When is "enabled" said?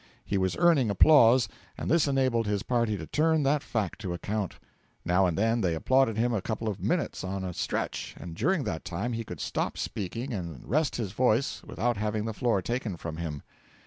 2.07-2.47